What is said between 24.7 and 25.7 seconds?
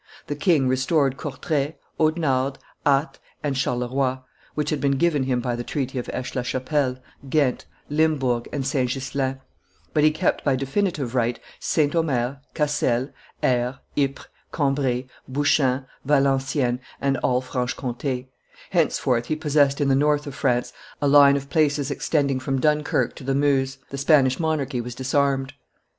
was disarmed.